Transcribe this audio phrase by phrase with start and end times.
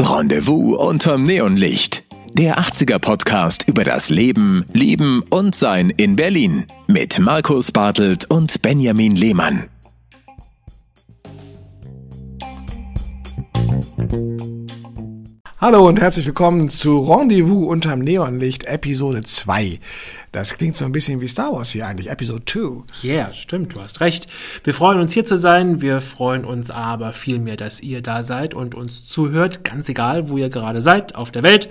[0.00, 2.04] Rendezvous unterm Neonlicht.
[2.32, 8.62] Der 80er Podcast über das Leben, Lieben und Sein in Berlin mit Markus Bartelt und
[8.62, 9.68] Benjamin Lehmann.
[15.60, 19.78] Hallo und herzlich willkommen zu Rendezvous unterm Neonlicht Episode 2.
[20.32, 22.60] Das klingt so ein bisschen wie Star Wars hier eigentlich, Episode 2.
[23.02, 24.28] Ja, yeah, stimmt, du hast recht.
[24.62, 28.54] Wir freuen uns hier zu sein, wir freuen uns aber vielmehr, dass ihr da seid
[28.54, 31.68] und uns zuhört, ganz egal, wo ihr gerade seid auf der Welt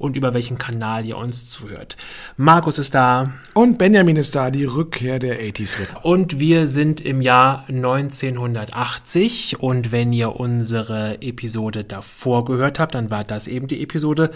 [0.00, 1.96] und über welchen Kanal ihr uns zuhört.
[2.36, 3.32] Markus ist da.
[3.52, 6.02] Und Benjamin ist da, die Rückkehr der 80s Rhythmen.
[6.02, 13.10] Und wir sind im Jahr 1980 und wenn ihr unsere Episode davor gehört habt, dann
[13.10, 14.30] war das eben die Episode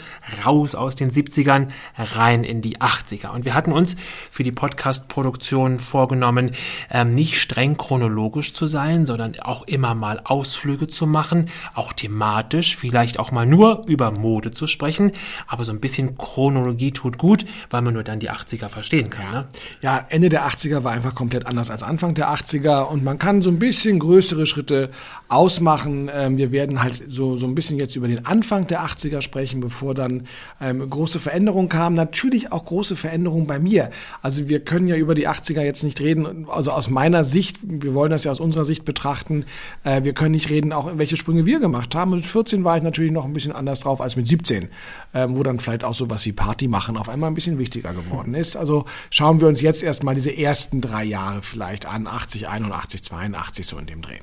[0.44, 3.28] raus aus den 70ern, rein in die 80er.
[3.28, 3.96] Und wir hatten uns
[4.30, 6.50] für die Podcast-Produktion vorgenommen,
[6.90, 12.76] ähm, nicht streng chronologisch zu sein, sondern auch immer mal Ausflüge zu machen, auch thematisch,
[12.76, 15.12] vielleicht auch mal nur über Mode zu sprechen,
[15.54, 19.30] aber so ein bisschen Chronologie tut gut, weil man nur dann die 80er verstehen kann.
[19.30, 19.46] Ne?
[19.82, 23.40] Ja, Ende der 80er war einfach komplett anders als Anfang der 80er und man kann
[23.40, 24.90] so ein bisschen größere Schritte
[25.28, 26.10] ausmachen.
[26.12, 29.60] Ähm, wir werden halt so, so ein bisschen jetzt über den Anfang der 80er sprechen,
[29.60, 30.26] bevor dann
[30.60, 31.96] ähm, große Veränderungen kamen.
[31.96, 33.90] Natürlich auch große Veränderungen bei mir.
[34.22, 37.94] Also wir können ja über die 80er jetzt nicht reden, also aus meiner Sicht, wir
[37.94, 39.46] wollen das ja aus unserer Sicht betrachten,
[39.82, 42.10] äh, wir können nicht reden, auch welche Sprünge wir gemacht haben.
[42.10, 44.68] Mit 14 war ich natürlich noch ein bisschen anders drauf als mit 17,
[45.14, 48.34] äh, wo dann vielleicht auch sowas wie Party machen auf einmal ein bisschen wichtiger geworden
[48.34, 48.56] ist.
[48.56, 53.66] Also schauen wir uns jetzt erstmal diese ersten drei Jahre vielleicht an, 80, 81, 82,
[53.66, 54.18] so in dem Dreh.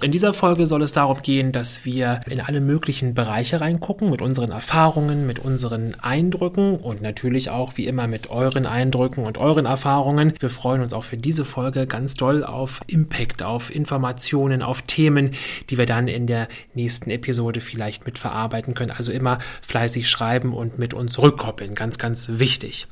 [0.00, 4.10] In dieser Folge Folge soll es darum gehen, dass wir in alle möglichen Bereiche reingucken,
[4.10, 9.38] mit unseren Erfahrungen, mit unseren Eindrücken und natürlich auch wie immer mit euren Eindrücken und
[9.38, 10.34] euren Erfahrungen.
[10.38, 15.32] Wir freuen uns auch für diese Folge ganz doll auf Impact, auf Informationen, auf Themen,
[15.68, 18.92] die wir dann in der nächsten Episode vielleicht mit verarbeiten können.
[18.92, 21.74] Also immer fleißig schreiben und mit uns rückkoppeln.
[21.74, 22.86] Ganz, ganz wichtig.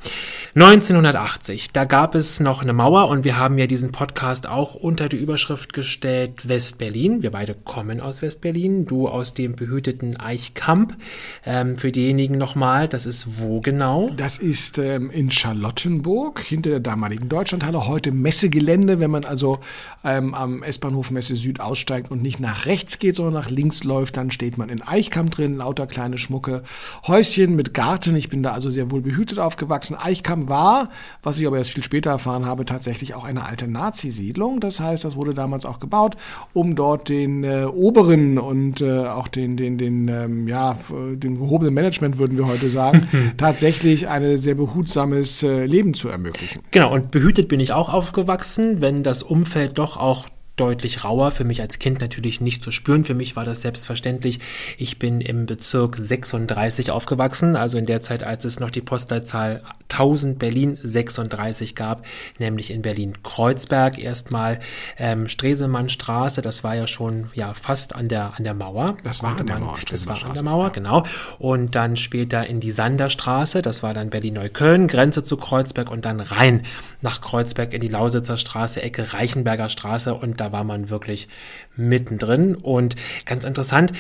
[0.57, 5.09] 1980, da gab es noch eine Mauer und wir haben ja diesen Podcast auch unter
[5.09, 7.23] die Überschrift gestellt West-Berlin.
[7.23, 10.97] Wir beide kommen aus West-Berlin, du aus dem behüteten Eichkamp.
[11.45, 14.09] Ähm, für diejenigen nochmal, das ist wo genau?
[14.17, 19.01] Das ist ähm, in Charlottenburg, hinter der damaligen Deutschlandhalle, heute Messegelände.
[19.01, 19.59] Wenn man also
[20.03, 24.17] ähm, am S-Bahnhof Messe Süd aussteigt und nicht nach rechts geht, sondern nach links läuft,
[24.17, 26.63] dann steht man in Eichkamp drin, lauter kleine schmucke
[27.07, 28.17] Häuschen mit Garten.
[28.17, 29.97] Ich bin da also sehr wohl behütet aufgewachsen.
[29.97, 30.89] Eichkamp war,
[31.23, 34.61] was ich aber erst viel später erfahren habe, tatsächlich auch eine alte Nazi-Siedlung.
[34.61, 36.17] Das heißt, das wurde damals auch gebaut,
[36.53, 41.75] um dort den äh, Oberen und äh, auch den, den, den, ähm, ja, dem gehobenen
[41.75, 46.63] Management, würden wir heute sagen, tatsächlich ein sehr behutsames äh, Leben zu ermöglichen.
[46.71, 51.45] Genau, und behütet bin ich auch aufgewachsen, wenn das Umfeld doch auch deutlich rauer, für
[51.45, 53.03] mich als Kind natürlich nicht zu spüren.
[53.03, 54.39] Für mich war das selbstverständlich.
[54.79, 59.63] Ich bin im Bezirk 36 aufgewachsen, also in der Zeit, als es noch die Postleitzahl
[59.91, 62.07] 1000 Berlin 36 gab,
[62.39, 64.61] nämlich in Berlin-Kreuzberg erstmal
[64.97, 68.97] ähm, Stresemannstraße, das war ja schon ja fast an der an der Mauer.
[69.03, 71.05] Das war an der Mauer, das war an der Mauer, genau.
[71.39, 76.21] Und dann später in die Sanderstraße, das war dann Berlin-Neukölln, Grenze zu Kreuzberg und dann
[76.21, 76.63] rein
[77.01, 81.29] nach Kreuzberg in die Lausitzer Straße, Ecke Reichenberger Straße und da war man wirklich
[81.77, 82.55] mittendrin.
[82.55, 83.93] Und ganz interessant,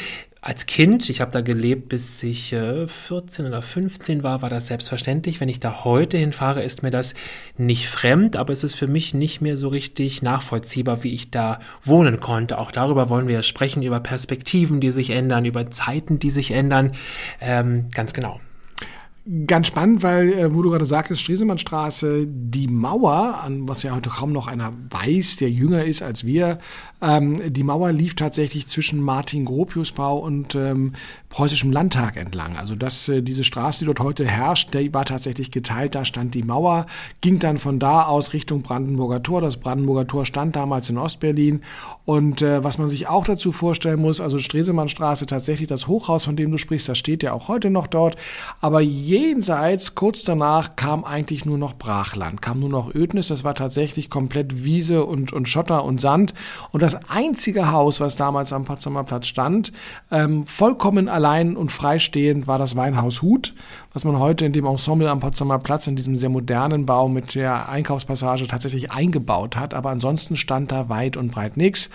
[0.45, 4.67] als Kind, ich habe da gelebt, bis ich äh, 14 oder 15 war, war das
[4.67, 5.41] selbstverständlich.
[5.41, 7.15] Wenn ich da heute hinfahre, ist mir das
[7.57, 11.61] nicht fremd, aber es ist für mich nicht mehr so richtig nachvollziehbar, wie ich da
[11.83, 12.59] wohnen konnte.
[12.59, 16.93] Auch darüber wollen wir sprechen, über Perspektiven, die sich ändern, über Zeiten, die sich ändern.
[17.41, 18.39] Ähm, ganz genau.
[19.47, 24.11] Ganz spannend, weil, äh, wo du gerade sagtest, Stresemannstraße, die Mauer, an was ja heute
[24.11, 26.59] kaum noch einer weiß, der jünger ist als wir,
[27.05, 30.93] ähm, die Mauer lief tatsächlich zwischen Martin Gropiusbau und ähm,
[31.29, 32.57] preußischem Landtag entlang.
[32.57, 35.95] Also das, äh, diese Straße, die dort heute herrscht, die war tatsächlich geteilt.
[35.95, 36.87] Da stand die Mauer,
[37.21, 39.41] ging dann von da aus Richtung Brandenburger Tor.
[39.43, 41.63] Das Brandenburger Tor stand damals in Ostberlin.
[42.07, 46.37] Und äh, was man sich auch dazu vorstellen muss, also Stresemannstraße, tatsächlich das Hochhaus, von
[46.37, 48.17] dem du sprichst, das steht ja auch heute noch dort.
[48.61, 48.81] Aber
[49.19, 53.29] jenseits, kurz danach, kam eigentlich nur noch Brachland, kam nur noch Ödnis.
[53.29, 56.35] Das war tatsächlich komplett Wiese und, und Schotter und Sand.
[56.73, 59.73] Und das einzige Haus, was damals am Potsdamer Platz stand,
[60.11, 63.55] ähm, vollkommen allein allein und freistehend war das Weinhaus Hut,
[63.95, 67.37] was man heute in dem Ensemble am Potsdamer Platz, in diesem sehr modernen Bau mit
[67.37, 69.73] der Einkaufspassage tatsächlich eingebaut hat.
[69.73, 71.91] Aber ansonsten stand da weit und breit nichts.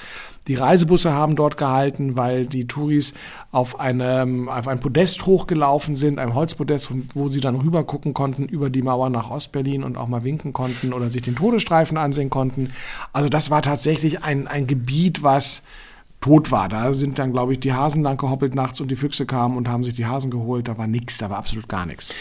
[0.48, 3.14] Die Reisebusse haben dort gehalten, weil die Touris
[3.52, 8.46] auf, eine, auf ein Podest hochgelaufen sind, ein Holzpodest, wo sie dann rüber gucken konnten
[8.46, 12.30] über die Mauer nach Ostberlin und auch mal winken konnten oder sich den Todesstreifen ansehen
[12.30, 12.72] konnten.
[13.12, 15.64] Also das war tatsächlich ein, ein Gebiet, was
[16.22, 16.68] tot war.
[16.68, 19.70] Da sind dann, glaube ich, die Hasen lang gehoppelt nachts und die Füchse kamen und
[19.70, 20.68] haben sich die Hasen geholt.
[20.68, 22.14] Da war nichts, da war absolut gar nichts.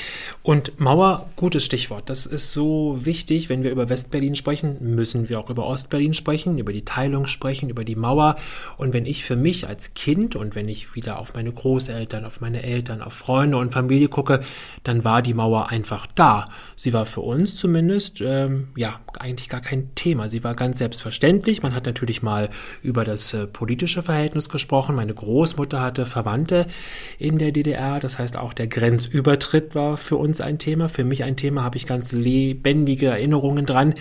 [0.42, 2.08] Und Mauer, gutes Stichwort.
[2.08, 3.48] Das ist so wichtig.
[3.48, 7.70] Wenn wir über Westberlin sprechen, müssen wir auch über Ostberlin sprechen, über die Teilung sprechen,
[7.70, 8.36] über die Mauer.
[8.76, 12.40] Und wenn ich für mich als Kind und wenn ich wieder auf meine Großeltern, auf
[12.40, 14.40] meine Eltern, auf Freunde und Familie gucke,
[14.84, 16.48] dann war die Mauer einfach da.
[16.76, 20.28] Sie war für uns zumindest, ähm, ja, eigentlich gar kein Thema.
[20.28, 21.62] Sie war ganz selbstverständlich.
[21.62, 22.48] Man hat natürlich mal
[22.82, 24.96] über das äh, politische politische Verhältnis gesprochen.
[24.96, 26.66] Meine Großmutter hatte Verwandte
[27.18, 28.00] in der DDR.
[28.00, 30.90] Das heißt, auch der Grenzübertritt war für uns ein Thema.
[30.90, 33.94] Für mich ein Thema, habe ich ganz lebendige Erinnerungen dran,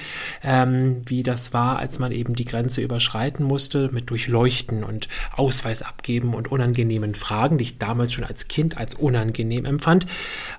[0.44, 5.84] ähm, wie das war, als man eben die Grenze überschreiten musste mit Durchleuchten und Ausweis
[5.84, 10.06] abgeben und unangenehmen Fragen, die ich damals schon als Kind als unangenehm empfand.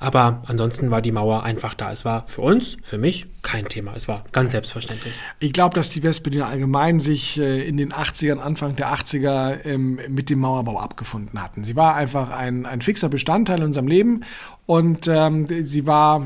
[0.00, 1.92] Aber ansonsten war die Mauer einfach da.
[1.92, 3.92] Es war für uns, für mich kein Thema.
[3.94, 5.12] Es war ganz selbstverständlich.
[5.38, 10.00] Ich glaube, dass die Westberliner allgemein sich äh, in den 80ern, Anfang der 80er ähm,
[10.09, 11.65] mit dem Mauerbau abgefunden hatten.
[11.65, 14.25] Sie war einfach ein, ein fixer Bestandteil in unserem Leben
[14.69, 16.23] und ähm, sie war,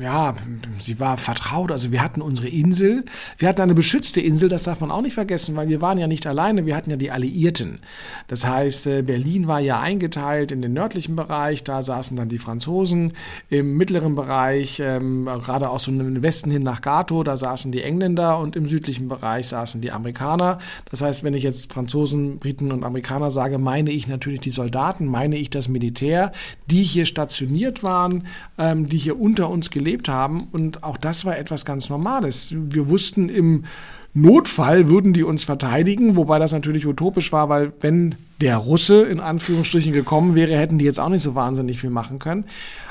[0.00, 0.34] ja,
[0.80, 1.70] sie war vertraut.
[1.70, 3.04] Also wir hatten unsere Insel.
[3.36, 6.08] Wir hatten eine beschützte Insel, das darf man auch nicht vergessen, weil wir waren ja
[6.08, 7.78] nicht alleine, wir hatten ja die Alliierten.
[8.26, 12.38] Das heißt, äh, Berlin war ja eingeteilt in den nördlichen Bereich, da saßen dann die
[12.38, 13.12] Franzosen.
[13.48, 17.84] Im mittleren Bereich, ähm, gerade auch so im Westen hin nach Gato, da saßen die
[17.84, 20.58] Engländer und im südlichen Bereich saßen die Amerikaner.
[20.90, 25.06] Das heißt, wenn ich jetzt Franzosen, Briten und Amerikaner sage, meine ich natürlich die Soldaten,
[25.06, 26.32] meine ich das Militär,
[26.66, 28.26] die hier stationiert integriert waren,
[28.58, 30.48] ähm, die hier unter uns gelebt haben.
[30.52, 32.54] Und auch das war etwas ganz Normales.
[32.54, 33.64] Wir wussten im
[34.14, 39.20] Notfall würden die uns verteidigen, wobei das natürlich utopisch war, weil wenn der Russe in
[39.20, 42.44] Anführungsstrichen gekommen wäre, hätten die jetzt auch nicht so wahnsinnig viel machen können.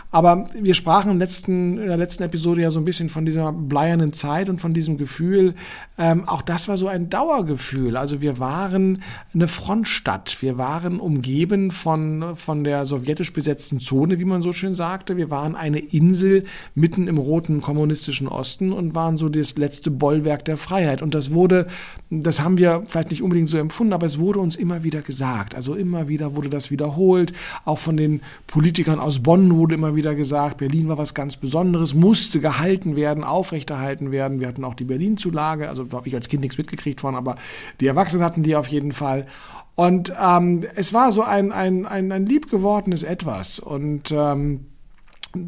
[0.09, 3.51] Aber wir sprachen im letzten, in der letzten Episode ja so ein bisschen von dieser
[3.51, 5.53] bleiernen Zeit und von diesem Gefühl.
[5.97, 7.97] Ähm, auch das war so ein Dauergefühl.
[7.97, 10.41] Also wir waren eine Frontstadt.
[10.41, 15.17] Wir waren umgeben von, von der sowjetisch besetzten Zone, wie man so schön sagte.
[15.17, 20.45] Wir waren eine Insel mitten im roten kommunistischen Osten und waren so das letzte Bollwerk
[20.45, 21.01] der Freiheit.
[21.01, 21.67] Und das wurde,
[22.09, 25.53] das haben wir vielleicht nicht unbedingt so empfunden, aber es wurde uns immer wieder gesagt.
[25.53, 27.33] Also immer wieder wurde das wiederholt.
[27.65, 31.35] Auch von den Politikern aus Bonn wurde immer wieder wieder gesagt, Berlin war was ganz
[31.35, 34.39] Besonderes, musste gehalten werden, aufrechterhalten werden.
[34.39, 37.35] Wir hatten auch die Berlin-Zulage, also da habe ich als Kind nichts mitgekriegt von, aber
[37.81, 39.27] die Erwachsenen hatten die auf jeden Fall.
[39.75, 43.59] Und ähm, es war so ein, ein, ein, ein liebgewordenes Etwas.
[43.59, 44.65] Und ähm,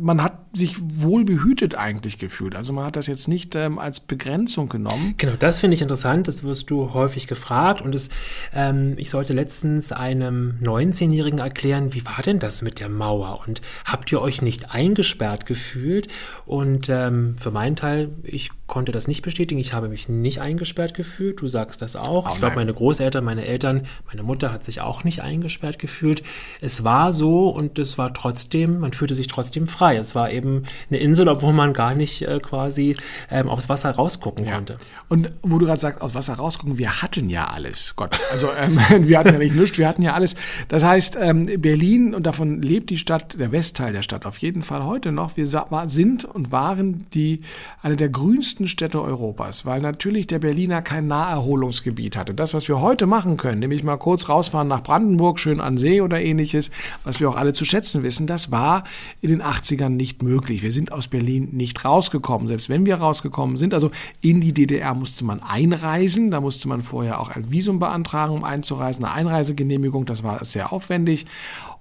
[0.02, 2.56] man hat sich wohl behütet eigentlich gefühlt.
[2.56, 5.16] Also man hat das jetzt nicht ähm, als Begrenzung genommen.
[5.18, 6.28] Genau, das finde ich interessant.
[6.28, 7.82] Das wirst du häufig gefragt.
[7.82, 8.10] Und es,
[8.54, 13.42] ähm, ich sollte letztens einem 19-Jährigen erklären, wie war denn das mit der Mauer?
[13.48, 16.08] Und habt ihr euch nicht eingesperrt gefühlt?
[16.46, 19.60] Und ähm, für meinen Teil, ich konnte das nicht bestätigen.
[19.60, 21.42] Ich habe mich nicht eingesperrt gefühlt.
[21.42, 22.28] Du sagst das auch.
[22.28, 26.24] Oh, ich glaube, meine Großeltern, meine Eltern, meine Mutter hat sich auch nicht eingesperrt gefühlt.
[26.62, 29.79] Es war so und es war trotzdem, man fühlte sich trotzdem frei.
[29.80, 32.98] Es war eben eine Insel, obwohl man gar nicht äh, quasi
[33.32, 34.56] ähm, aufs Wasser rausgucken ja.
[34.56, 34.78] konnte.
[35.08, 37.94] Und wo du gerade sagst, aufs Wasser rausgucken, wir hatten ja alles.
[37.96, 40.36] Gott, also ähm, wir hatten ja nicht nichts, wir hatten ja alles.
[40.68, 44.62] Das heißt, ähm, Berlin, und davon lebt die Stadt, der Westteil der Stadt auf jeden
[44.62, 45.48] Fall heute noch, wir
[45.86, 47.42] sind und waren die,
[47.82, 52.34] eine der grünsten Städte Europas, weil natürlich der Berliner kein Naherholungsgebiet hatte.
[52.34, 56.02] Das, was wir heute machen können, nämlich mal kurz rausfahren nach Brandenburg, schön an See
[56.02, 56.72] oder ähnliches,
[57.04, 58.84] was wir auch alle zu schätzen wissen, das war
[59.22, 60.64] in den 80 80ern nicht möglich.
[60.64, 62.48] Wir sind aus Berlin nicht rausgekommen.
[62.48, 66.32] Selbst wenn wir rausgekommen sind, also in die DDR musste man einreisen.
[66.32, 70.06] Da musste man vorher auch ein Visum beantragen, um einzureisen, eine Einreisegenehmigung.
[70.06, 71.26] Das war sehr aufwendig.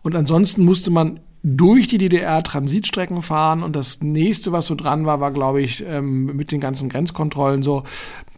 [0.03, 5.07] Und ansonsten musste man durch die DDR Transitstrecken fahren und das nächste, was so dran
[5.07, 7.85] war, war, glaube ich, ähm, mit den ganzen Grenzkontrollen so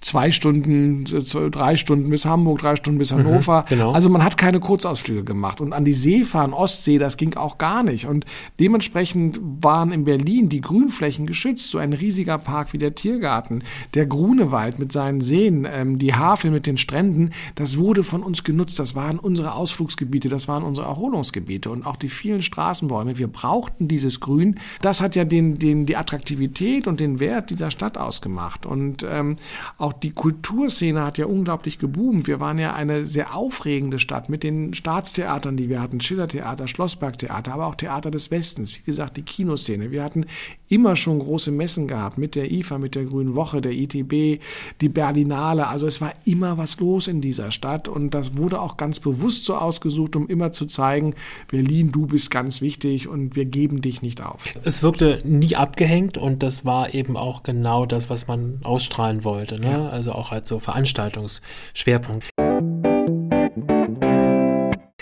[0.00, 1.04] zwei Stunden,
[1.50, 3.62] drei Stunden bis Hamburg, drei Stunden bis mhm, Hannover.
[3.62, 3.92] Mhm, genau.
[3.92, 5.60] Also man hat keine Kurzausflüge gemacht.
[5.60, 8.06] Und an die See fahren, Ostsee, das ging auch gar nicht.
[8.06, 8.24] Und
[8.58, 11.70] dementsprechend waren in Berlin die Grünflächen geschützt.
[11.70, 13.64] So ein riesiger Park wie der Tiergarten,
[13.94, 18.44] der Grunewald mit seinen Seen, ähm, die Havel mit den Stränden, das wurde von uns
[18.44, 18.78] genutzt.
[18.78, 23.18] Das waren unsere Ausflugsgebiete, das waren unsere Erholungsgebiete und auch die vielen Straßen Bäume.
[23.18, 24.58] Wir brauchten dieses Grün.
[24.80, 28.66] Das hat ja den, den, die Attraktivität und den Wert dieser Stadt ausgemacht.
[28.66, 29.36] Und ähm,
[29.78, 32.28] auch auch die Kulturszene hat ja unglaublich geboomt.
[32.28, 37.52] Wir waren ja eine sehr aufregende Stadt mit den Staatstheatern, die wir hatten, Schillertheater, Schlossbergtheater,
[37.52, 39.90] aber auch Theater des Westens, wie gesagt, die Kinoszene.
[39.90, 40.26] Wir hatten
[40.68, 44.40] immer schon große Messen gehabt mit der IFA, mit der Grünen Woche, der ITB,
[44.80, 45.66] die Berlinale.
[45.66, 49.44] Also es war immer was los in dieser Stadt und das wurde auch ganz bewusst
[49.44, 51.14] so ausgesucht, um immer zu zeigen,
[51.48, 54.44] Berlin, du bist ganz wichtig und wir geben dich nicht auf.
[54.62, 59.60] Es wirkte nie abgehängt und das war eben auch genau das, was man ausstrahlen wollte.
[59.60, 59.70] Ne?
[59.70, 59.79] Ja.
[59.88, 62.28] Also auch als so Veranstaltungsschwerpunkt.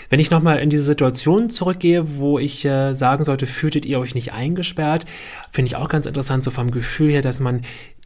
[0.09, 4.15] Wenn ich nochmal in diese Situation zurückgehe, wo ich äh, sagen sollte, fühltet ihr euch
[4.15, 5.05] nicht eingesperrt,
[5.51, 7.61] finde ich auch ganz interessant, so vom Gefühl her, dass man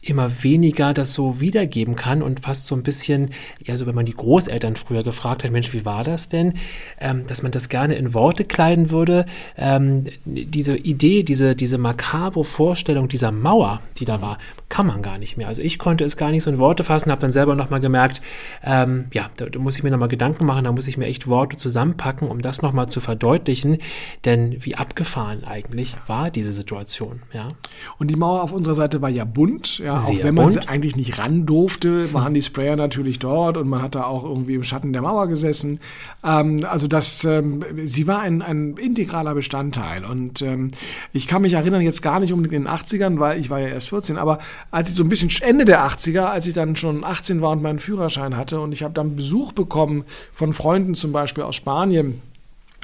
[0.08, 3.30] immer weniger das so wiedergeben kann und fast so ein bisschen,
[3.64, 6.54] ja, so wenn man die Großeltern früher gefragt hat, Mensch, wie war das denn,
[7.00, 9.26] ähm, dass man das gerne in Worte kleiden würde.
[9.56, 15.18] Ähm, diese Idee, diese, diese makabre Vorstellung dieser Mauer, die da war, kann man gar
[15.18, 15.48] nicht mehr.
[15.48, 18.20] Also ich konnte es gar nicht so in Worte fassen, habe dann selber nochmal gemerkt,
[18.62, 21.26] ähm, ja, da, da, muss ich mir nochmal Gedanken machen, da muss ich mir echt
[21.26, 23.78] Worte zusammenpacken, um das nochmal zu verdeutlichen,
[24.24, 27.52] denn wie abgefahren eigentlich war diese Situation, ja.
[27.98, 31.18] Und die Mauer auf unserer Seite war ja bunt, ja, auch wenn man eigentlich nicht
[31.18, 34.92] ran durfte, waren die Sprayer natürlich dort und man hat da auch irgendwie im Schatten
[34.92, 35.80] der Mauer gesessen.
[36.22, 40.70] Ähm, also das, ähm, sie war ein, ein integraler Bestandteil und ähm,
[41.12, 43.68] ich kann mich erinnern, jetzt gar nicht um in den 80ern, weil ich war ja
[43.68, 44.38] erst 14, aber
[44.70, 47.62] als ich so ein bisschen Ende der 80er, als ich dann schon 18 war und
[47.62, 52.22] meinen Führerschein hatte und ich habe dann Besuch bekommen von Freunden zum Beispiel aus Spanien,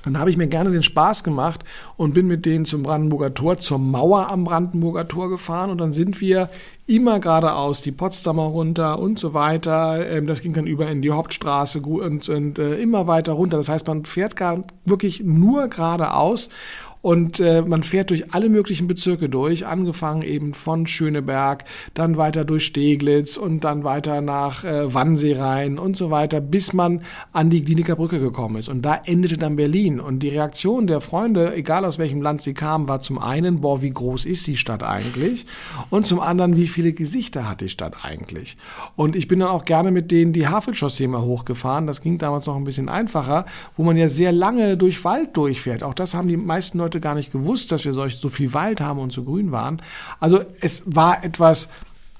[0.05, 1.65] dann habe ich mir gerne den Spaß gemacht
[1.97, 5.93] und bin mit denen zum Brandenburger Tor, zur Mauer am Brandenburger Tor gefahren und dann
[5.93, 6.49] sind wir
[6.87, 10.09] immer geradeaus die Potsdamer runter und so weiter.
[10.11, 13.59] Ähm, das ging dann über in die Hauptstraße und, und äh, immer weiter runter.
[13.59, 16.49] Das heißt, man fährt gar wirklich nur geradeaus
[17.03, 21.65] und äh, man fährt durch alle möglichen Bezirke durch, angefangen eben von Schöneberg,
[21.95, 26.75] dann weiter durch Steglitz und dann weiter nach äh, Wannsee rein und so weiter, bis
[26.75, 27.03] man
[27.33, 28.69] an die Kliniker Brücke gekommen ist.
[28.69, 29.99] Und da endete dann Berlin.
[29.99, 33.81] Und die Reaktion der Freunde, egal aus welchem Land sie kamen, war zum einen, boah,
[33.81, 35.47] wie groß ist die Stadt eigentlich?
[35.89, 38.59] Und zum anderen, wie viele Gesichter hat die Stadt eigentlich?
[38.97, 41.87] Und ich bin dann auch gerne mit denen die Havelchaussee mal hochgefahren.
[41.87, 45.83] Das ging damals noch ein bisschen einfacher, wo man ja sehr lange durch Wald durchfährt.
[45.83, 48.53] Auch das haben die meisten Leute Leute gar nicht gewusst, dass wir solch, so viel
[48.53, 49.81] Wald haben und so grün waren.
[50.19, 51.69] Also es war etwas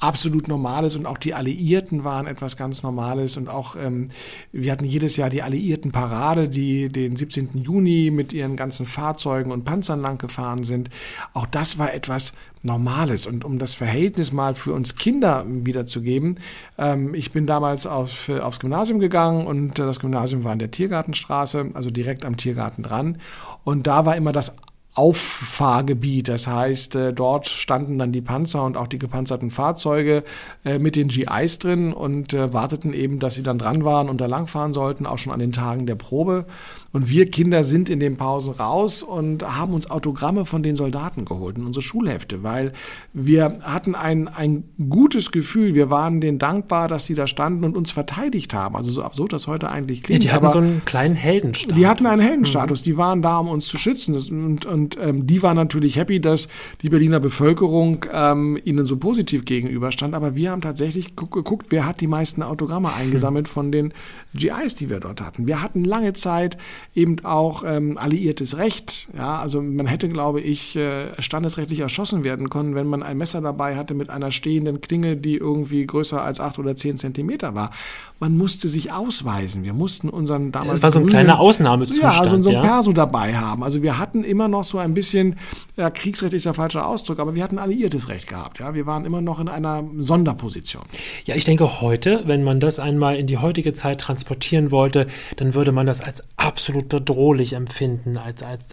[0.01, 4.09] absolut Normales und auch die Alliierten waren etwas ganz Normales und auch ähm,
[4.51, 7.51] wir hatten jedes Jahr die Alliierten Parade, die den 17.
[7.63, 10.89] Juni mit ihren ganzen Fahrzeugen und Panzern lang gefahren sind.
[11.35, 16.39] Auch das war etwas Normales und um das Verhältnis mal für uns Kinder wiederzugeben.
[16.79, 21.71] Ähm, ich bin damals auf, aufs Gymnasium gegangen und das Gymnasium war in der Tiergartenstraße,
[21.75, 23.19] also direkt am Tiergarten dran
[23.65, 24.57] und da war immer das
[25.01, 26.29] Auffahrgebiet.
[26.29, 30.25] Das heißt, äh, dort standen dann die Panzer und auch die gepanzerten Fahrzeuge
[30.63, 34.21] äh, mit den GIs drin und äh, warteten eben, dass sie dann dran waren und
[34.21, 36.45] da langfahren sollten, auch schon an den Tagen der Probe.
[36.93, 41.25] Und wir Kinder sind in den Pausen raus und haben uns Autogramme von den Soldaten
[41.25, 42.73] geholt in unsere Schulhefte, weil
[43.13, 45.75] wir hatten ein, ein gutes Gefühl.
[45.75, 48.75] Wir waren denen dankbar, dass sie da standen und uns verteidigt haben.
[48.75, 50.25] Also so absurd das heute eigentlich klingt.
[50.25, 51.79] Ja, die hatten so einen kleinen Heldenstatus.
[51.79, 52.81] Die hatten einen Heldenstatus.
[52.81, 52.85] Mhm.
[52.85, 54.17] Die waren da, um uns zu schützen.
[54.17, 56.49] Und, und ähm, die waren natürlich happy, dass
[56.83, 60.13] die Berliner Bevölkerung ähm, ihnen so positiv gegenüberstand.
[60.13, 63.93] Aber wir haben tatsächlich geguckt, wer hat die meisten Autogramme eingesammelt von den
[64.35, 65.47] GIs, die wir dort hatten.
[65.47, 66.59] Wir hatten lange Zeit
[66.95, 69.09] eben auch ähm, alliiertes Recht.
[69.17, 73.41] Ja, also man hätte, glaube ich, äh, standesrechtlich erschossen werden können, wenn man ein Messer
[73.41, 77.71] dabei hatte mit einer stehenden Klinge, die irgendwie größer als acht oder zehn Zentimeter war.
[78.19, 79.65] Man musste sich ausweisen.
[79.65, 80.81] Wir mussten unseren damals.
[80.81, 82.15] Das war so ein kleiner Ausnahmezustand.
[82.15, 82.61] Ja, also so ein ja?
[82.61, 83.63] Perso dabei haben.
[83.63, 85.37] Also wir hatten immer noch so ein bisschen,
[85.77, 88.59] ja, Kriegsrecht ist der falsche Ausdruck, aber wir hatten alliiertes Recht gehabt.
[88.59, 90.83] Ja, wir waren immer noch in einer Sonderposition.
[91.25, 95.07] Ja, ich denke heute, wenn man das einmal in die heutige Zeit transportieren wollte,
[95.37, 98.69] dann würde man das als absolut bedrohlich empfinden, als, als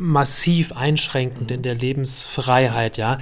[0.00, 3.18] massiv einschränkend in der Lebensfreiheit, ja.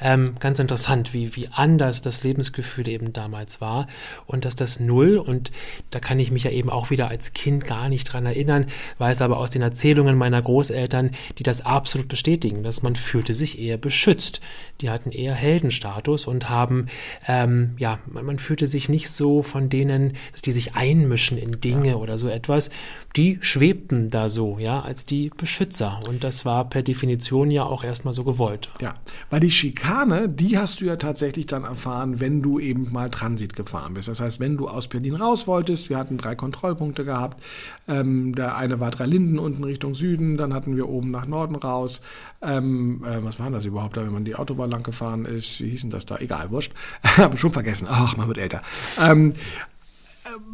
[0.00, 3.86] Ähm, ganz interessant, wie, wie anders das Lebensgefühl eben damals war
[4.26, 5.52] und dass das Null, und
[5.90, 8.66] da kann ich mich ja eben auch wieder als Kind gar nicht dran erinnern,
[8.98, 13.58] weiß aber aus den Erzählungen meiner Großeltern, die das absolut bestätigen, dass man fühlte sich
[13.58, 14.40] eher beschützt.
[14.80, 16.86] Die hatten eher Heldenstatus und haben,
[17.28, 21.60] ähm, ja, man, man, fühlte sich nicht so von denen, dass die sich einmischen in
[21.60, 21.94] Dinge ja.
[21.96, 22.70] oder so etwas.
[23.16, 27.82] Die schwebten da so, ja, als die Beschützer und Das war per Definition ja auch
[27.82, 28.70] erstmal so gewollt.
[28.80, 28.94] Ja,
[29.30, 33.56] weil die Schikane, die hast du ja tatsächlich dann erfahren, wenn du eben mal Transit
[33.56, 34.06] gefahren bist.
[34.06, 37.42] Das heißt, wenn du aus Berlin raus wolltest, wir hatten drei Kontrollpunkte gehabt.
[37.88, 41.56] Ähm, der eine war drei Linden unten Richtung Süden, dann hatten wir oben nach Norden
[41.56, 42.02] raus.
[42.40, 45.60] Ähm, äh, was war das überhaupt da, wenn man die Autobahn lang gefahren ist?
[45.60, 46.18] Wie hießen das da?
[46.18, 46.72] Egal, wurscht.
[47.02, 47.88] Habe schon vergessen.
[47.90, 48.62] Ach, man wird älter.
[49.00, 49.32] Ähm,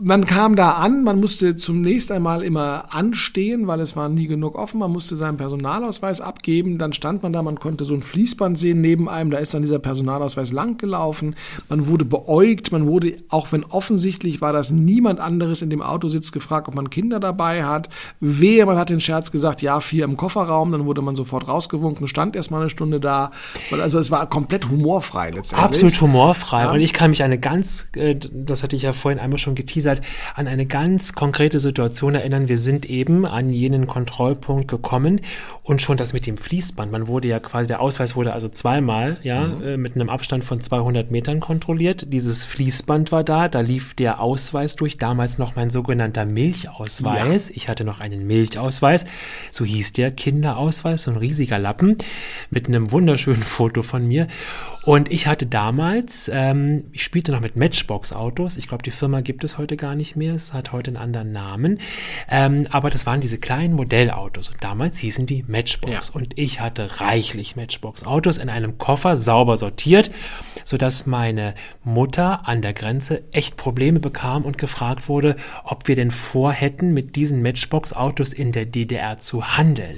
[0.01, 4.55] man kam da an, man musste zunächst einmal immer anstehen, weil es war nie genug
[4.55, 4.81] offen.
[4.81, 6.79] Man musste seinen Personalausweis abgeben.
[6.79, 9.31] Dann stand man da, man konnte so ein Fließband sehen neben einem.
[9.31, 11.37] Da ist dann dieser Personalausweis lang gelaufen.
[11.69, 12.73] Man wurde beäugt.
[12.73, 16.75] Man wurde, auch wenn offensichtlich war, dass niemand anderes in dem Auto sitzt, gefragt, ob
[16.75, 17.91] man Kinder dabei hat.
[18.21, 20.73] Wehe, man hat den Scherz gesagt, ja, vier im Kofferraum.
[20.73, 23.33] Dann wurde man sofort rausgewunken, stand erst mal eine Stunde da.
[23.71, 25.65] Also es war komplett humorfrei letztendlich.
[25.65, 26.63] Absolut humorfrei.
[26.63, 26.71] Ja.
[26.71, 30.01] Und ich kann mich eine ganz, äh, das hatte ich ja vorhin einmal schon geteasert,
[30.35, 32.49] an eine ganz konkrete Situation erinnern.
[32.49, 35.21] Wir sind eben an jenen Kontrollpunkt gekommen
[35.63, 36.91] und schon das mit dem Fließband.
[36.91, 39.63] Man wurde ja quasi, der Ausweis wurde also zweimal, ja, mhm.
[39.63, 42.07] äh, mit einem Abstand von 200 Metern kontrolliert.
[42.13, 47.49] Dieses Fließband war da, da lief der Ausweis durch, damals noch mein sogenannter Milchausweis.
[47.51, 47.55] Ja.
[47.55, 49.05] Ich hatte noch einen Milchausweis,
[49.51, 51.99] so hieß der Kinderausweis, so ein riesiger Lappen
[52.51, 54.29] mit einem wunderschönen Foto von mir.
[54.85, 58.57] Und ich hatte damals, ähm, ich spielte noch mit Matchbox-Autos.
[58.57, 60.35] Ich glaube, die Firma gibt es heute gar nicht mehr.
[60.35, 61.81] Es hat heute einen anderen Namen.
[62.29, 64.51] Ähm, aber das waren diese kleinen Modellautos.
[64.51, 66.09] Und damals hießen die Matchbox.
[66.09, 66.15] Ja.
[66.15, 70.11] Und ich hatte reichlich Matchbox-Autos in einem Koffer sauber sortiert,
[70.65, 76.11] sodass meine Mutter an der Grenze echt Probleme bekam und gefragt wurde, ob wir denn
[76.11, 79.97] vorhätten, mit diesen Matchbox-Autos in der DDR zu handeln.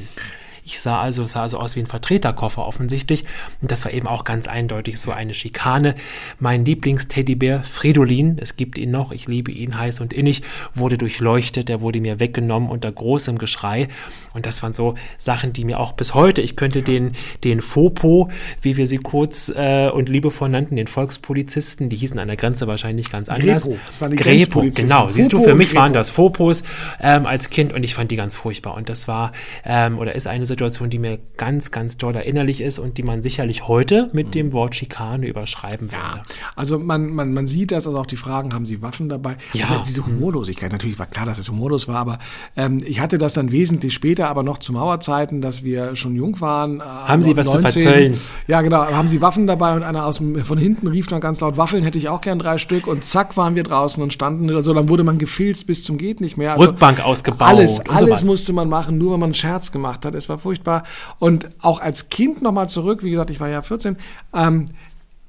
[0.70, 3.24] Ich sah also, sah also aus wie ein Vertreterkoffer offensichtlich.
[3.60, 5.96] Und das war eben auch ganz eindeutig so eine Schikane.
[6.38, 11.68] Mein Lieblingsteddybär Fridolin, es gibt ihn noch, ich liebe ihn heiß und innig, wurde durchleuchtet,
[11.68, 13.88] der wurde mir weggenommen unter großem Geschrei.
[14.32, 18.30] Und das waren so Sachen, die mir auch bis heute, ich könnte den, den Fopo,
[18.62, 22.68] wie wir sie kurz äh, und liebevoll nannten, den Volkspolizisten, die hießen an der Grenze
[22.68, 23.68] wahrscheinlich ganz anders.
[24.16, 25.00] Grepo genau.
[25.00, 26.62] Fopo Siehst du, für mich waren das Fopos
[27.00, 28.74] ähm, als Kind und ich fand die ganz furchtbar.
[28.74, 29.32] Und das war
[29.64, 33.02] ähm, oder ist eine Situation, Situation, die mir ganz, ganz doll erinnerlich ist und die
[33.02, 36.02] man sicherlich heute mit dem Wort Schikane überschreiben würde.
[36.02, 36.22] Ja,
[36.54, 39.36] also man, man, man sieht das, also auch die Fragen, haben Sie Waffen dabei?
[39.54, 39.64] Ja.
[39.64, 42.18] Also diese Humorlosigkeit, natürlich war klar, dass es humorlos war, aber
[42.56, 46.38] ähm, ich hatte das dann wesentlich später, aber noch zu Mauerzeiten, dass wir schon jung
[46.42, 46.80] waren.
[46.80, 48.20] Äh, haben Sie was 19, zu verzöllen?
[48.46, 48.84] Ja, genau.
[48.84, 51.82] Haben Sie Waffen dabei und einer aus dem, von hinten rief dann ganz laut, Waffeln
[51.84, 54.74] hätte ich auch gern drei Stück und zack waren wir draußen und standen oder so.
[54.74, 56.52] Dann wurde man gefilzt bis zum geht nicht mehr.
[56.52, 57.48] Also Rückbank ausgebaut.
[57.48, 60.14] Alles, alles musste man machen, nur wenn man einen Scherz gemacht hat.
[60.14, 60.49] Es war furchtbar.
[61.18, 63.96] Und auch als Kind nochmal zurück, wie gesagt, ich war ja 14,
[64.34, 64.68] ähm,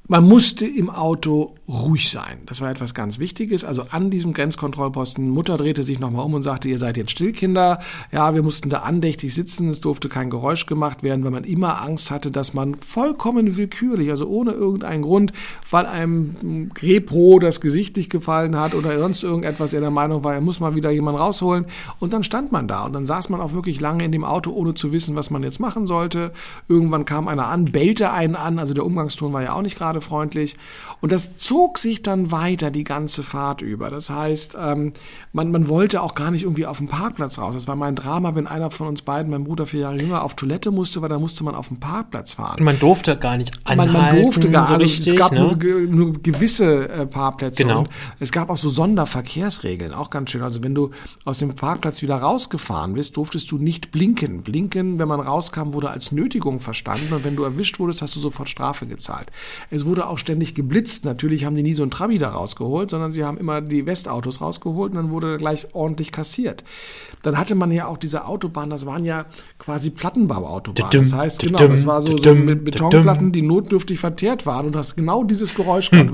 [0.07, 2.39] man musste im Auto ruhig sein.
[2.45, 3.63] Das war etwas ganz Wichtiges.
[3.63, 7.31] Also an diesem Grenzkontrollposten, Mutter drehte sich nochmal um und sagte, ihr seid jetzt still,
[7.31, 7.79] Kinder.
[8.11, 9.69] Ja, wir mussten da andächtig sitzen.
[9.69, 14.09] Es durfte kein Geräusch gemacht werden, weil man immer Angst hatte, dass man vollkommen willkürlich,
[14.09, 15.31] also ohne irgendeinen Grund,
[15.69, 20.33] weil einem Grepro das Gesicht nicht gefallen hat oder sonst irgendetwas, er der Meinung war,
[20.33, 21.65] er muss mal wieder jemanden rausholen.
[21.99, 24.51] Und dann stand man da und dann saß man auch wirklich lange in dem Auto,
[24.51, 26.33] ohne zu wissen, was man jetzt machen sollte.
[26.67, 29.90] Irgendwann kam einer an, bellte einen an, also der Umgangston war ja auch nicht gerade
[29.99, 30.55] freundlich.
[31.01, 33.89] Und das zog sich dann weiter die ganze Fahrt über.
[33.89, 34.93] Das heißt, ähm,
[35.33, 37.55] man, man wollte auch gar nicht irgendwie auf dem Parkplatz raus.
[37.55, 40.35] Das war mein Drama, wenn einer von uns beiden, mein Bruder vier Jahre jünger, auf
[40.35, 42.63] Toilette musste, weil da musste man auf dem Parkplatz fahren.
[42.63, 43.93] Man durfte gar nicht anhalten.
[43.93, 45.39] Man, man durfte gar so also richtig, Es gab ne?
[45.39, 47.63] nur, nur, gewisse äh, Parkplätze.
[47.63, 47.79] Genau.
[47.79, 50.43] Und es gab auch so Sonderverkehrsregeln, auch ganz schön.
[50.43, 50.91] Also wenn du
[51.25, 54.43] aus dem Parkplatz wieder rausgefahren bist, durftest du nicht blinken.
[54.43, 57.13] Blinken, wenn man rauskam, wurde als Nötigung verstanden.
[57.13, 59.31] Und wenn du erwischt wurdest, hast du sofort Strafe gezahlt.
[59.81, 61.05] Es wurde auch ständig geblitzt.
[61.05, 64.41] Natürlich haben die nie so ein Trabi da rausgeholt, sondern sie haben immer die Westautos
[64.41, 66.63] rausgeholt und dann wurde gleich ordentlich kassiert.
[67.23, 69.25] Dann hatte man ja auch diese Autobahn, das waren ja
[69.59, 70.91] quasi Plattenbauautobahnen.
[70.91, 74.95] Das heißt, genau, das war so, so mit Betonplatten, die notdürftig verteert waren und hast
[74.95, 76.11] genau dieses Geräusch gehört.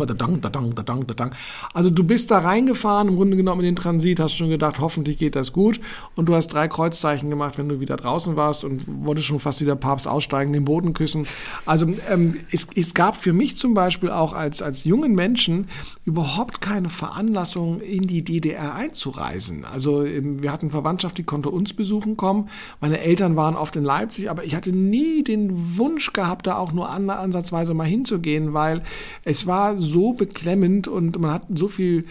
[1.73, 5.17] Also du bist da reingefahren, im Grunde genommen in den Transit, hast schon gedacht, hoffentlich
[5.17, 5.79] geht das gut
[6.15, 9.61] und du hast drei Kreuzzeichen gemacht, wenn du wieder draußen warst und wolltest schon fast
[9.61, 11.25] wieder Papst aussteigen, den Boden küssen.
[11.65, 15.69] Also ähm, es, es gab für mich zum Beispiel auch als, als jungen Menschen
[16.05, 19.65] überhaupt keine Veranlassung, in die DDR einzureisen.
[19.65, 22.49] Also ähm, wir hatten Verwandtschaft, die konnte uns besuchen kommen.
[22.79, 26.71] Meine Eltern waren oft in Leipzig, aber ich hatte nie den Wunsch gehabt, da auch
[26.71, 28.83] nur an, ansatzweise mal hinzugehen, weil
[29.23, 32.05] es war so beklemmend und man hat so viel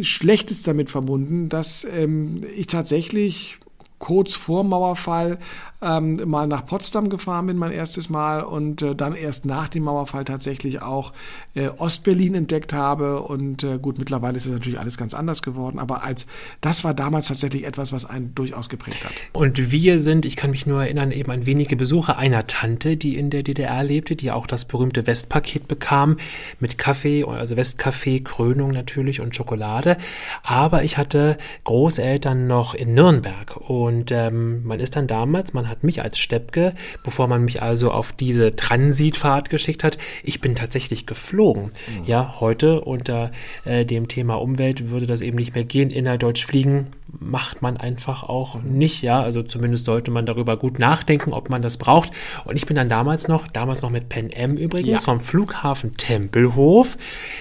[0.00, 3.58] Schlechtes damit verbunden, dass ähm, ich tatsächlich
[3.98, 5.38] kurz vor Mauerfall
[5.82, 9.84] ähm, mal nach Potsdam gefahren bin, mein erstes Mal, und äh, dann erst nach dem
[9.84, 11.12] Mauerfall tatsächlich auch
[11.54, 13.22] äh, Ostberlin entdeckt habe.
[13.22, 16.26] Und äh, gut, mittlerweile ist es natürlich alles ganz anders geworden, aber als
[16.60, 19.12] das war damals tatsächlich etwas, was einen durchaus geprägt hat.
[19.32, 23.16] Und wir sind, ich kann mich nur erinnern, eben an wenige Besucher einer Tante, die
[23.16, 26.16] in der DDR lebte, die auch das berühmte Westpaket bekam
[26.60, 29.96] mit Kaffee, also Westkaffee, Krönung natürlich und Schokolade.
[30.42, 35.71] Aber ich hatte Großeltern noch in Nürnberg und ähm, man ist dann damals, man hat
[35.80, 41.06] mich als Steppke, bevor man mich also auf diese Transitfahrt geschickt hat, ich bin tatsächlich
[41.06, 41.64] geflogen.
[41.64, 42.04] Mhm.
[42.06, 43.30] Ja, heute unter
[43.64, 45.90] äh, dem Thema Umwelt würde das eben nicht mehr gehen.
[45.90, 46.88] Innerdeutsch fliegen
[47.20, 48.78] macht man einfach auch mhm.
[48.78, 49.02] nicht.
[49.02, 52.10] Ja, also zumindest sollte man darüber gut nachdenken, ob man das braucht.
[52.44, 54.98] Und ich bin dann damals noch, damals noch mit Pen M übrigens, ja.
[54.98, 56.96] vom Flughafen Tempelhof,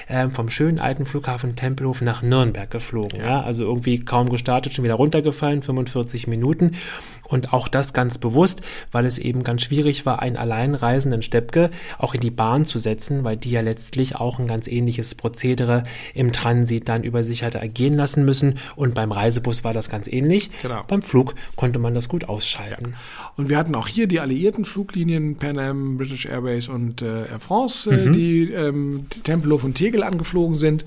[0.08, 3.20] äh, vom schönen alten Flughafen Tempelhof nach Nürnberg geflogen.
[3.20, 3.26] Ja.
[3.26, 6.76] ja, also irgendwie kaum gestartet, schon wieder runtergefallen, 45 Minuten.
[7.24, 8.62] Und auch das ganz bewusst,
[8.94, 13.26] weil es eben ganz schwierig war, einen alleinreisenden Steppke auch in die Bahn zu setzen,
[13.26, 17.60] weil die ja letztlich auch ein ganz ähnliches Prozedere im Transit dann über sich hatte
[17.60, 18.60] ergehen lassen müssen.
[18.76, 20.50] Und beim Reisebus war das ganz ähnlich.
[20.62, 20.84] Genau.
[20.88, 22.94] Beim Flug konnte man das gut ausschalten.
[22.94, 23.31] Ja.
[23.38, 27.40] Und wir hatten auch hier die alliierten Fluglinien Pan Am, British Airways und äh, Air
[27.40, 28.14] France, äh, mhm.
[28.14, 30.86] die ähm, Tempelhof und Tegel angeflogen sind.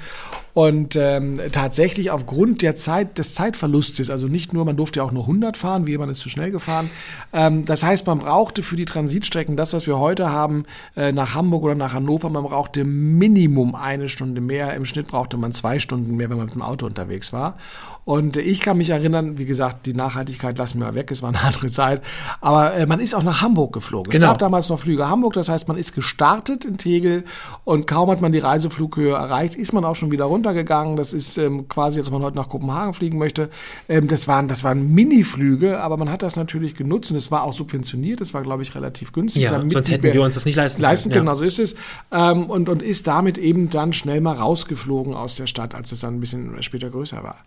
[0.55, 5.11] Und ähm, tatsächlich aufgrund der Zeit, des Zeitverlustes, also nicht nur, man durfte ja auch
[5.11, 6.91] nur 100 fahren, wie jemand ist zu schnell gefahren.
[7.33, 10.65] Ähm, das heißt, man brauchte für die Transitstrecken, das, was wir heute haben,
[10.97, 14.75] äh, nach Hamburg oder nach Hannover, man brauchte Minimum eine Stunde mehr.
[14.75, 17.57] Im Schnitt brauchte man zwei Stunden mehr, wenn man mit dem Auto unterwegs war.
[18.05, 21.41] Und ich kann mich erinnern, wie gesagt, die Nachhaltigkeit lassen wir weg, es war eine
[21.43, 22.03] andere Zeit.
[22.41, 24.11] Aber äh, man ist auch nach Hamburg geflogen.
[24.11, 24.27] Genau.
[24.27, 27.25] Es gab damals noch Flüge Hamburg, das heißt, man ist gestartet in Tegel
[27.65, 30.97] und kaum hat man die Reiseflughöhe erreicht, ist man auch schon wieder runtergegangen.
[30.97, 33.49] Das ist ähm, quasi, als man heute nach Kopenhagen fliegen möchte.
[33.89, 37.43] Ähm, das waren, das waren Mini-Flüge, aber man hat das natürlich genutzt und es war
[37.43, 38.21] auch subventioniert.
[38.21, 39.45] Das war, glaube ich, relativ günstig.
[39.45, 40.91] Ja, sonst hätten wir uns das nicht leisten können.
[40.91, 41.35] Leisten können, ja.
[41.35, 41.75] so ist es.
[42.13, 46.01] Ähm, und, und ist damit eben dann schnell mal rausgeflogen aus der Stadt, als es
[46.01, 47.39] dann ein bisschen später größer war.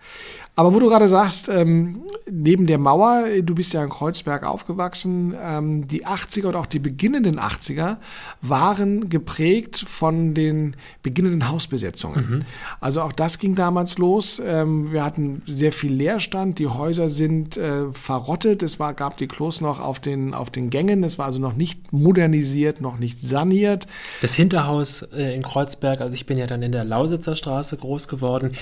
[0.58, 5.36] Aber wo du gerade sagst, ähm, neben der Mauer, du bist ja in Kreuzberg aufgewachsen,
[5.40, 7.98] ähm, die 80er und auch die beginnenden 80er
[8.42, 12.28] waren geprägt von den beginnenden Hausbesetzungen.
[12.28, 12.40] Mhm.
[12.80, 14.42] Also auch das ging damals los.
[14.44, 19.28] Ähm, wir hatten sehr viel Leerstand, die Häuser sind äh, verrottet, es war, gab die
[19.28, 23.22] Klos noch auf den, auf den Gängen, es war also noch nicht modernisiert, noch nicht
[23.22, 23.86] saniert.
[24.22, 28.08] Das Hinterhaus äh, in Kreuzberg, also ich bin ja dann in der Lausitzer Straße groß
[28.08, 28.54] geworden,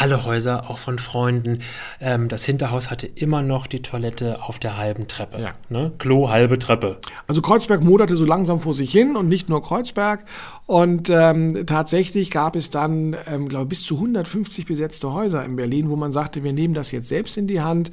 [0.00, 1.60] alle Häuser auch von Freunden.
[2.00, 5.40] Ähm, das Hinterhaus hatte immer noch die Toilette auf der halben Treppe.
[5.40, 5.50] Ja.
[5.68, 5.92] Ne?
[5.98, 6.98] Klo, halbe Treppe.
[7.26, 10.24] Also Kreuzberg moderte so langsam vor sich hin und nicht nur Kreuzberg.
[10.66, 15.90] Und ähm, tatsächlich gab es dann, ähm, glaube bis zu 150 besetzte Häuser in Berlin,
[15.90, 17.90] wo man sagte, wir nehmen das jetzt selbst in die Hand.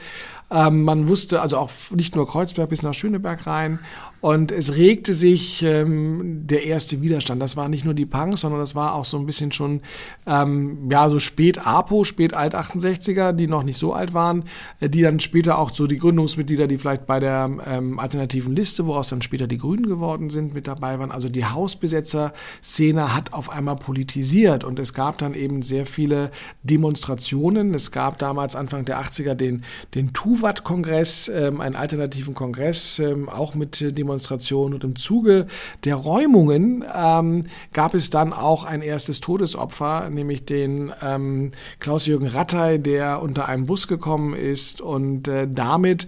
[0.50, 3.80] Ähm, man wusste also auch nicht nur Kreuzberg bis nach Schöneberg rein.
[4.20, 7.40] Und es regte sich ähm, der erste Widerstand.
[7.40, 9.82] Das war nicht nur die Punks, sondern das war auch so ein bisschen schon,
[10.26, 14.46] ähm, ja, so spät APO, spät Alt 68er, die noch nicht so alt waren,
[14.80, 18.88] äh, die dann später auch so die Gründungsmitglieder, die vielleicht bei der ähm, alternativen Liste,
[18.88, 21.12] woraus dann später die Grünen geworden sind, mit dabei waren.
[21.12, 26.32] Also die Hausbesetzer-Szene hat auf einmal politisiert und es gab dann eben sehr viele
[26.64, 27.76] Demonstrationen.
[27.76, 33.56] Es gab damals Anfang der 80er den, den TUWAT-Kongress, ähm, einen alternativen Kongress, ähm, auch
[33.56, 35.48] mit äh, Demonstrationen und im Zuge
[35.84, 42.80] der Räumungen ähm, gab es dann auch ein erstes Todesopfer, nämlich den ähm, Klaus-Jürgen Rattay,
[42.80, 46.08] der unter einen Bus gekommen ist und äh, damit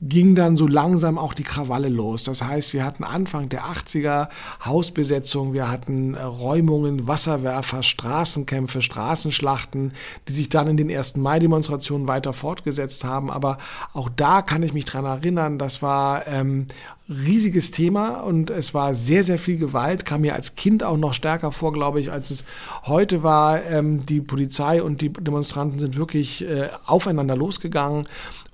[0.00, 2.24] ging dann so langsam auch die Krawalle los.
[2.24, 4.28] Das heißt, wir hatten Anfang der 80er
[4.64, 9.92] Hausbesetzung, wir hatten äh, Räumungen, Wasserwerfer, Straßenkämpfe, Straßenschlachten,
[10.28, 13.30] die sich dann in den ersten Mai-Demonstrationen weiter fortgesetzt haben.
[13.30, 13.58] Aber
[13.92, 16.66] auch da kann ich mich dran erinnern, das war ähm,
[17.08, 21.14] riesiges Thema und es war sehr, sehr viel Gewalt, kam mir als Kind auch noch
[21.14, 22.44] stärker vor, glaube ich, als es
[22.84, 23.64] heute war.
[23.64, 28.06] Ähm, die Polizei und die Demonstranten sind wirklich äh, aufeinander losgegangen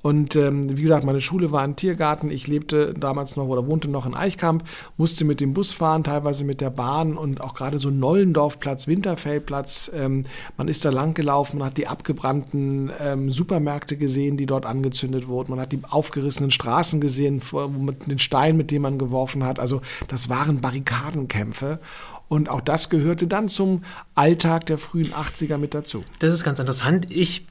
[0.05, 2.31] und ähm, wie gesagt, meine Schule war ein Tiergarten.
[2.31, 4.63] Ich lebte damals noch oder wohnte noch in Eichkamp,
[4.99, 9.91] musste mit dem Bus fahren, teilweise mit der Bahn und auch gerade so Nollendorfplatz, Winterfeldplatz.
[9.95, 10.27] Ähm,
[10.59, 15.27] man ist da lang gelaufen, man hat die abgebrannten ähm, Supermärkte gesehen, die dort angezündet
[15.27, 15.53] wurden.
[15.53, 17.41] Man hat die aufgerissenen Straßen gesehen,
[17.79, 19.59] mit den Steinen, mit denen man geworfen hat.
[19.59, 21.81] Also das waren Barrikadenkämpfe.
[22.29, 26.05] Und auch das gehörte dann zum Alltag der frühen 80er mit dazu.
[26.19, 27.07] Das ist ganz interessant.
[27.09, 27.47] Ich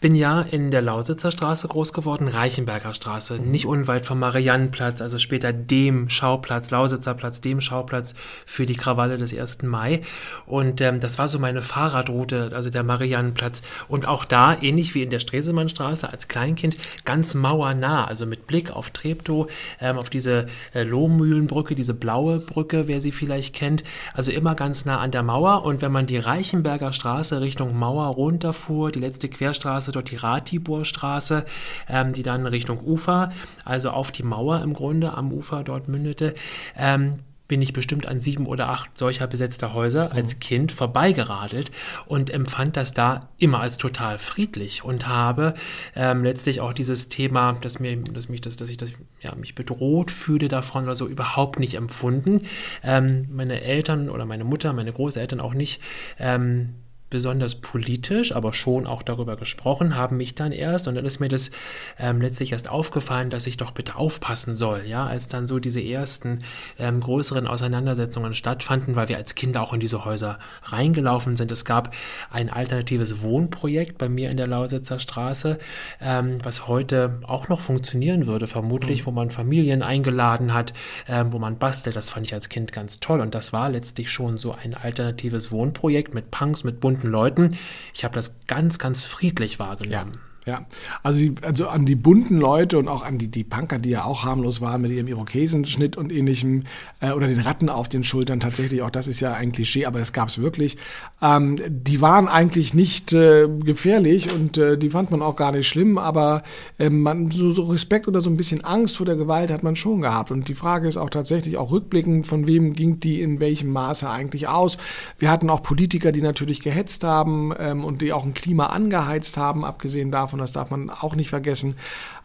[0.00, 5.18] bin ja in der Lausitzer Straße groß geworden, Reichenberger Straße, nicht unweit vom Mariannenplatz, also
[5.18, 8.14] später dem Schauplatz, Lausitzer Platz, dem Schauplatz
[8.46, 9.62] für die Krawalle des 1.
[9.64, 10.00] Mai.
[10.46, 13.60] Und ähm, das war so meine Fahrradroute, also der Mariannenplatz.
[13.88, 18.70] Und auch da, ähnlich wie in der Stresemannstraße als Kleinkind, ganz mauernah, also mit Blick
[18.70, 19.50] auf Treptow,
[19.82, 23.84] ähm, auf diese äh, Lohmühlenbrücke, diese blaue Brücke, wer sie vielleicht kennt.
[24.14, 25.62] Also immer ganz nah an der Mauer.
[25.66, 31.44] Und wenn man die Reichenberger Straße Richtung Mauer runterfuhr, die letzte Querstraße, dort die Ratiborstraße,
[31.88, 33.32] ähm, die dann Richtung Ufer,
[33.64, 36.34] also auf die Mauer im Grunde am Ufer dort mündete,
[36.76, 40.38] ähm, bin ich bestimmt an sieben oder acht solcher besetzter Häuser als mhm.
[40.38, 41.72] Kind vorbeigeradelt
[42.06, 45.54] und empfand das da immer als total friedlich und habe
[45.96, 49.56] ähm, letztlich auch dieses Thema, dass mir, dass mich das, dass ich das, ja, mich
[49.56, 52.42] bedroht fühle davon oder so überhaupt nicht empfunden.
[52.84, 55.82] Ähm, meine Eltern oder meine Mutter, meine Großeltern auch nicht.
[56.20, 56.76] Ähm,
[57.10, 61.28] besonders politisch, aber schon auch darüber gesprochen, haben mich dann erst, und dann ist mir
[61.28, 61.50] das
[61.98, 65.82] ähm, letztlich erst aufgefallen, dass ich doch bitte aufpassen soll, ja, als dann so diese
[65.82, 66.42] ersten
[66.78, 71.50] ähm, größeren Auseinandersetzungen stattfanden, weil wir als Kinder auch in diese Häuser reingelaufen sind.
[71.52, 71.94] Es gab
[72.30, 75.58] ein alternatives Wohnprojekt bei mir in der Lausitzer Straße,
[76.00, 79.06] ähm, was heute auch noch funktionieren würde, vermutlich, mhm.
[79.06, 80.72] wo man Familien eingeladen hat,
[81.08, 81.96] ähm, wo man bastelt.
[81.96, 85.50] Das fand ich als Kind ganz toll und das war letztlich schon so ein alternatives
[85.50, 87.58] Wohnprojekt mit Punks, mit bunten bunten Leuten.
[87.94, 90.12] Ich habe das ganz, ganz friedlich wahrgenommen.
[90.14, 90.29] Ja.
[90.46, 90.64] Ja,
[91.02, 94.04] also, die, also an die bunten Leute und auch an die, die Punker, die ja
[94.04, 96.64] auch harmlos waren mit ihrem Irokesenschnitt und ähnlichem
[97.00, 99.98] äh, oder den Ratten auf den Schultern, tatsächlich, auch das ist ja ein Klischee, aber
[99.98, 100.78] das gab es wirklich.
[101.20, 105.68] Ähm, die waren eigentlich nicht äh, gefährlich und äh, die fand man auch gar nicht
[105.68, 106.42] schlimm, aber
[106.78, 109.76] ähm, man, so, so Respekt oder so ein bisschen Angst vor der Gewalt hat man
[109.76, 110.30] schon gehabt.
[110.30, 114.08] Und die Frage ist auch tatsächlich auch rückblickend, von wem ging die in welchem Maße
[114.08, 114.78] eigentlich aus.
[115.18, 119.36] Wir hatten auch Politiker, die natürlich gehetzt haben ähm, und die auch ein Klima angeheizt
[119.36, 121.74] haben, abgesehen davon, das darf man auch nicht vergessen.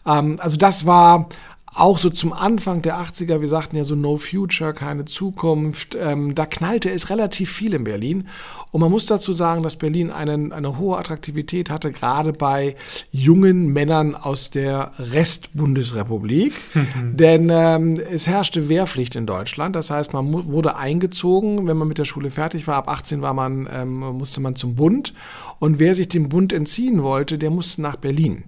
[0.05, 1.27] Ähm, also das war
[1.75, 6.33] auch so zum Anfang der 80er, wir sagten ja so No Future, keine Zukunft, ähm,
[6.33, 8.27] da knallte es relativ viel in Berlin.
[8.71, 12.75] Und man muss dazu sagen, dass Berlin einen, eine hohe Attraktivität hatte, gerade bei
[13.11, 16.53] jungen Männern aus der Restbundesrepublik.
[17.13, 19.75] Denn ähm, es herrschte Wehrpflicht in Deutschland.
[19.75, 22.75] Das heißt, man wurde eingezogen, wenn man mit der Schule fertig war.
[22.75, 25.13] Ab 18 war man, ähm, musste man zum Bund.
[25.59, 28.43] Und wer sich dem Bund entziehen wollte, der musste nach Berlin.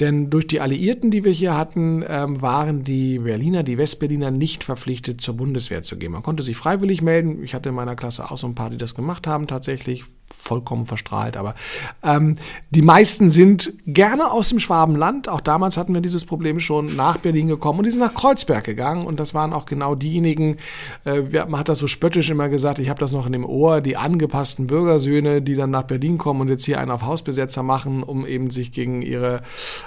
[0.00, 4.64] Denn durch die Alliierten, die wir hier hatten, ähm, waren die Berliner, die Westberliner nicht
[4.64, 6.12] verpflichtet, zur Bundeswehr zu gehen.
[6.12, 7.42] Man konnte sich freiwillig melden.
[7.42, 10.84] Ich hatte in meiner Klasse auch so ein paar, die das gemacht haben tatsächlich vollkommen
[10.84, 11.54] verstrahlt, aber
[12.02, 12.36] ähm,
[12.70, 15.28] die meisten sind gerne aus dem Schwabenland.
[15.28, 18.64] Auch damals hatten wir dieses Problem schon nach Berlin gekommen und die sind nach Kreuzberg
[18.64, 20.56] gegangen und das waren auch genau diejenigen,
[21.04, 23.80] äh, man hat das so spöttisch immer gesagt, ich habe das noch in dem Ohr,
[23.80, 28.02] die angepassten Bürgersöhne, die dann nach Berlin kommen und jetzt hier einen auf Hausbesetzer machen,
[28.02, 29.42] um eben sich gegen ihre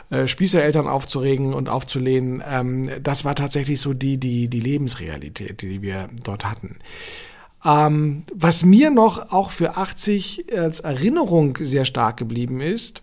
[0.10, 2.44] äh, Spießereltern aufzuregen und aufzulehnen.
[2.46, 6.80] Ähm, das war tatsächlich so die, die, die Lebensrealität, die wir dort hatten.
[7.64, 13.02] Ähm, was mir noch auch für 80 als Erinnerung sehr stark geblieben ist,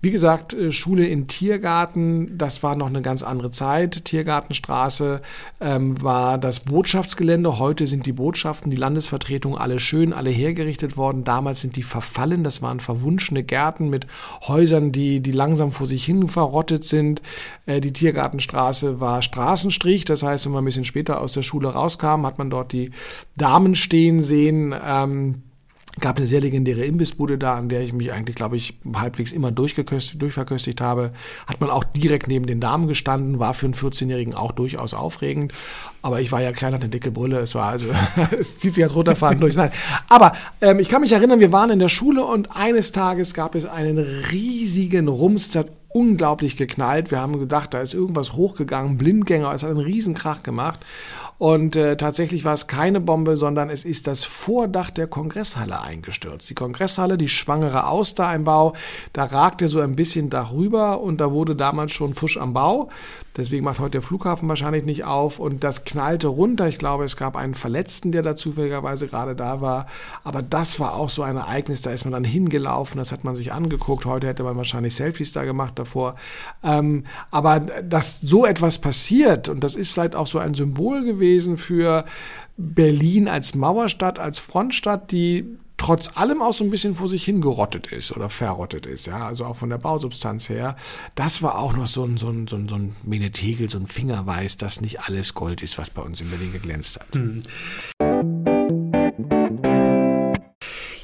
[0.00, 4.04] wie gesagt, äh, Schule in Tiergarten, das war noch eine ganz andere Zeit.
[4.04, 5.20] Tiergartenstraße
[5.60, 7.58] ähm, war das Botschaftsgelände.
[7.58, 11.24] Heute sind die Botschaften, die Landesvertretungen alle schön, alle hergerichtet worden.
[11.24, 12.44] Damals sind die verfallen.
[12.44, 14.06] Das waren verwunschene Gärten mit
[14.46, 17.20] Häusern, die, die langsam vor sich hin verrottet sind.
[17.66, 20.04] Äh, die Tiergartenstraße war Straßenstrich.
[20.04, 22.92] Das heißt, wenn man ein bisschen später aus der Schule rauskam, hat man dort die
[23.36, 24.74] Damen stehen sehen.
[24.80, 25.42] Ähm,
[26.00, 29.50] gab eine sehr legendäre Imbissbude da, an der ich mich eigentlich, glaube ich, halbwegs immer
[29.50, 31.12] durchverköstigt habe.
[31.46, 35.52] Hat man auch direkt neben den Damen gestanden, war für einen 14-Jährigen auch durchaus aufregend.
[36.02, 37.38] Aber ich war ja klein, hatte eine dicke Brille.
[37.38, 37.88] Es war also,
[38.38, 39.56] es zieht sich als roter Faden durch.
[39.56, 39.70] Nein.
[40.08, 43.54] Aber ähm, ich kann mich erinnern, wir waren in der Schule und eines Tages gab
[43.54, 45.50] es einen riesigen Rums,
[45.88, 47.10] unglaublich geknallt.
[47.10, 50.80] Wir haben gedacht, da ist irgendwas hochgegangen, Blindgänger, es hat einen riesen Krach gemacht.
[51.38, 56.50] Und äh, tatsächlich war es keine Bombe, sondern es ist das Vordach der Kongresshalle eingestürzt.
[56.50, 58.74] Die Kongresshalle, die schwangere Austereinbau,
[59.12, 62.90] da ragte so ein bisschen darüber und da wurde damals schon Fusch am Bau.
[63.36, 66.66] Deswegen macht heute der Flughafen wahrscheinlich nicht auf und das knallte runter.
[66.66, 69.86] Ich glaube, es gab einen Verletzten, der da zufälligerweise gerade da war.
[70.24, 73.36] Aber das war auch so ein Ereignis, da ist man dann hingelaufen, das hat man
[73.36, 74.06] sich angeguckt.
[74.06, 76.16] Heute hätte man wahrscheinlich Selfies da gemacht davor.
[76.64, 81.27] Ähm, aber dass so etwas passiert und das ist vielleicht auch so ein Symbol gewesen
[81.56, 82.04] für
[82.56, 87.86] Berlin als Mauerstadt, als Frontstadt, die trotz allem auch so ein bisschen vor sich hingerottet
[87.92, 90.76] ist oder verrottet ist, ja, also auch von der Bausubstanz her.
[91.14, 93.86] Das war auch noch so ein, so ein, so ein, so ein Menetegel, so ein
[93.86, 97.14] Fingerweis, dass nicht alles Gold ist, was bei uns in Berlin geglänzt hat.
[97.14, 97.42] Mhm.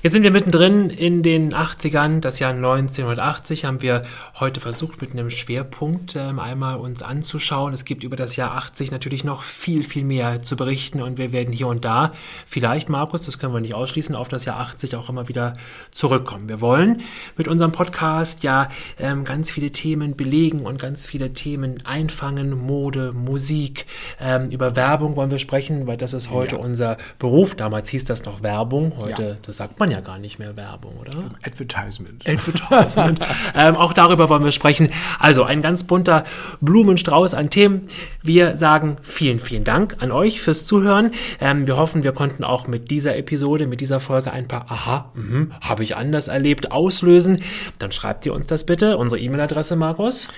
[0.04, 4.02] Jetzt sind wir mittendrin in den 80ern, das Jahr 1980 haben wir
[4.38, 7.72] heute versucht mit einem Schwerpunkt ähm, einmal uns anzuschauen.
[7.72, 11.32] Es gibt über das Jahr 80 natürlich noch viel, viel mehr zu berichten und wir
[11.32, 12.12] werden hier und da
[12.44, 15.54] vielleicht, Markus, das können wir nicht ausschließen, auf das Jahr 80 auch immer wieder
[15.90, 16.50] zurückkommen.
[16.50, 16.98] Wir wollen
[17.38, 23.14] mit unserem Podcast ja ähm, ganz viele Themen belegen und ganz viele Themen einfangen, Mode,
[23.14, 23.86] Musik,
[24.20, 26.60] ähm, über Werbung wollen wir sprechen, weil das ist heute ja.
[26.60, 27.54] unser Beruf.
[27.54, 29.36] Damals hieß das noch Werbung, heute, ja.
[29.40, 31.30] das sagt man ja gar nicht mehr Werbung, oder?
[31.42, 32.26] Advertisement.
[32.28, 33.20] Advertisement.
[33.54, 34.90] ähm, auch darüber wollen wir sprechen.
[35.18, 36.24] Also ein ganz bunter
[36.60, 37.86] Blumenstrauß an Themen.
[38.22, 41.12] Wir sagen vielen, vielen Dank an euch fürs Zuhören.
[41.40, 45.12] Ähm, wir hoffen, wir konnten auch mit dieser Episode, mit dieser Folge ein paar Aha,
[45.14, 47.42] mh, habe ich anders erlebt, auslösen.
[47.78, 48.96] Dann schreibt ihr uns das bitte.
[48.96, 50.28] Unsere E-Mail-Adresse, Markus?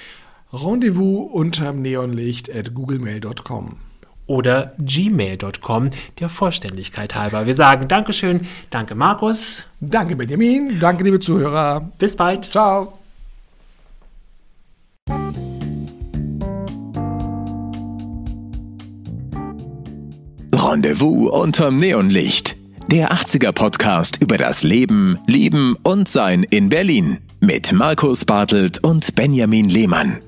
[0.52, 3.85] Rendezvous unterm Neonlicht at googlemail.com
[4.26, 7.46] oder gmail.com der Vollständigkeit halber.
[7.46, 9.64] Wir sagen Dankeschön, danke Markus.
[9.80, 11.90] Danke Benjamin, danke liebe Zuhörer.
[11.98, 12.46] Bis bald.
[12.46, 12.98] Ciao.
[20.52, 22.56] Rendezvous unterm Neonlicht.
[22.90, 29.14] Der 80er Podcast über das Leben, Lieben und Sein in Berlin mit Markus Bartelt und
[29.14, 30.18] Benjamin Lehmann.